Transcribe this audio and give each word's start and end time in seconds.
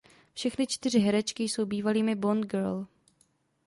Všechny 0.33 0.67
čtyři 0.67 0.99
herečky 0.99 1.43
jsou 1.43 1.65
bývalými 1.65 2.15
Bond 2.15 2.45
girl. 2.45 2.87